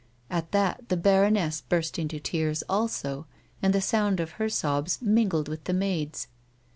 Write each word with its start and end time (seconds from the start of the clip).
At 0.31 0.51
that 0.51 0.89
the 0.89 0.97
baroness 0.97 1.61
burst 1.61 1.99
into 1.99 2.19
tears 2.19 2.63
also, 2.67 3.27
and 3.61 3.71
the 3.71 3.81
sound 3.81 4.19
of 4.19 4.31
her 4.41 4.49
sobs 4.49 4.99
mingled 4.99 5.47
with 5.47 5.65
the 5.65 5.73
maid's. 5.75 6.27